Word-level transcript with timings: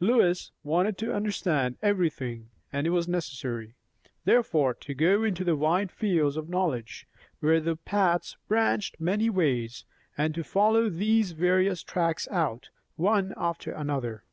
Lois 0.00 0.52
wanted 0.64 0.96
to 0.96 1.12
understand 1.14 1.76
everything; 1.82 2.48
and 2.72 2.86
it 2.86 2.96
was 2.96 3.06
necessary, 3.06 3.74
therefore, 4.24 4.72
to 4.72 4.94
go 4.94 5.22
into 5.22 5.54
wide 5.54 5.92
fields 5.92 6.38
of 6.38 6.48
knowledge, 6.48 7.06
where 7.40 7.60
the 7.60 7.76
paths 7.76 8.38
branched 8.48 8.98
many 8.98 9.28
ways, 9.28 9.84
and 10.16 10.34
to 10.34 10.42
follow 10.42 10.88
these 10.88 11.32
various 11.32 11.82
tracks 11.82 12.26
out, 12.32 12.70
one 12.94 13.34
after 13.36 13.70
another. 13.70 14.24